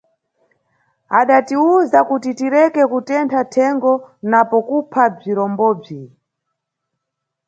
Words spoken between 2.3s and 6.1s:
tireke kutentha thengo napo kupha bzirombobzi.